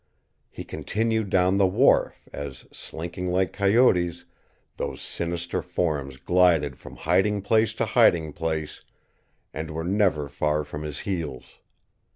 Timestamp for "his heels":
10.81-11.59